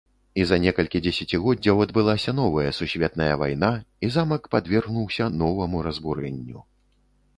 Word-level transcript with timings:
І 0.43 0.43
за 0.51 0.57
некалькі 0.61 1.01
дзесяцігоддзяў 1.07 1.81
адбылася 1.85 2.33
новая 2.39 2.71
сусветная 2.79 3.29
вайна, 3.43 3.71
і 4.07 4.09
замак 4.19 4.49
падвергнуўся 4.57 5.29
новаму 5.43 5.87
разбурэнню. 5.91 6.59